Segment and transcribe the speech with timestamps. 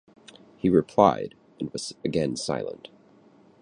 [0.57, 2.87] He replied, and was again silent.